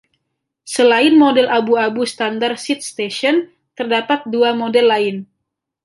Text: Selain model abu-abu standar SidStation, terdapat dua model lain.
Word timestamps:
Selain 0.75 1.13
model 1.23 1.45
abu-abu 1.57 2.03
standar 2.13 2.53
SidStation, 2.65 3.35
terdapat 3.77 4.19
dua 4.33 4.49
model 4.61 4.85
lain. 4.93 5.15